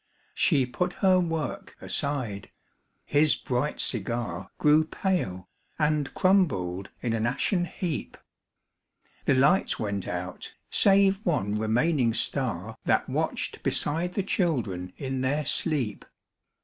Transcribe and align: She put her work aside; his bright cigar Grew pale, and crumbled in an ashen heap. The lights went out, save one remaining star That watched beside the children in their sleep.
She 0.33 0.65
put 0.65 0.93
her 1.05 1.19
work 1.19 1.75
aside; 1.79 2.49
his 3.05 3.35
bright 3.35 3.79
cigar 3.79 4.49
Grew 4.57 4.83
pale, 4.83 5.47
and 5.77 6.11
crumbled 6.15 6.89
in 7.01 7.13
an 7.13 7.27
ashen 7.27 7.65
heap. 7.65 8.17
The 9.25 9.35
lights 9.35 9.77
went 9.77 10.07
out, 10.07 10.55
save 10.71 11.19
one 11.23 11.59
remaining 11.59 12.15
star 12.15 12.79
That 12.85 13.09
watched 13.09 13.61
beside 13.61 14.13
the 14.15 14.23
children 14.23 14.91
in 14.97 15.21
their 15.21 15.45
sleep. 15.45 16.03